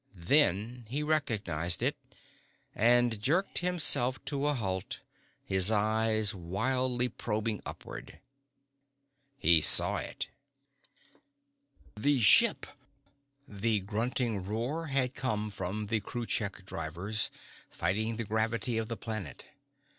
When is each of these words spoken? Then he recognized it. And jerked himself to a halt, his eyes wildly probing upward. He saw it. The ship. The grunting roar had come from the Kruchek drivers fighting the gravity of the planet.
Then 0.15 0.85
he 0.89 1.03
recognized 1.03 1.83
it. 1.83 1.95
And 2.73 3.21
jerked 3.21 3.59
himself 3.59 4.17
to 4.25 4.47
a 4.47 4.55
halt, 4.55 5.01
his 5.45 5.69
eyes 5.69 6.33
wildly 6.33 7.07
probing 7.07 7.61
upward. 7.67 8.19
He 9.37 9.61
saw 9.61 9.97
it. 9.97 10.27
The 11.95 12.19
ship. 12.19 12.65
The 13.47 13.81
grunting 13.81 14.43
roar 14.43 14.87
had 14.87 15.13
come 15.13 15.51
from 15.51 15.85
the 15.85 15.99
Kruchek 15.99 16.65
drivers 16.65 17.29
fighting 17.69 18.15
the 18.15 18.23
gravity 18.23 18.79
of 18.79 18.87
the 18.87 18.97
planet. 18.97 19.45